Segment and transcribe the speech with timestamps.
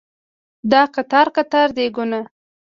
[0.71, 2.19] دا قطار قطار دیګونه